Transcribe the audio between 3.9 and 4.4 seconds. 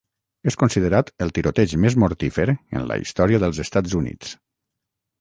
Units.